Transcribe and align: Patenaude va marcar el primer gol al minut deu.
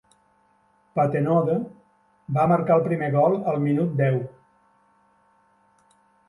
Patenaude 0.99 1.57
va 2.37 2.45
marcar 2.53 2.77
el 2.81 2.85
primer 2.87 3.11
gol 3.17 3.37
al 3.53 3.61
minut 3.67 3.93
deu. 4.01 4.19